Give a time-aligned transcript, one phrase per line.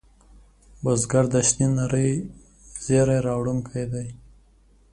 [0.83, 2.11] بزګر د شنې نړۍ
[2.83, 4.07] زېری راوړونکی دی